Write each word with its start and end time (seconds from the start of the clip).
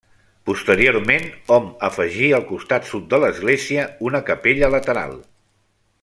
Posteriorment, 0.49 1.27
hom 1.57 1.67
afegí 1.89 2.29
al 2.37 2.47
costat 2.53 2.89
sud 2.95 3.05
de 3.15 3.19
l'església 3.27 3.85
una 4.11 4.23
capella 4.31 4.71
lateral. 4.77 5.17